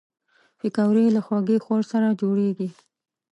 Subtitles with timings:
[0.59, 2.69] پکورې له خوږې خور سره جوړېږي